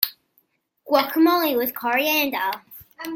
Guacamole 0.87 1.55
with 1.55 1.75
coriander. 1.75 2.49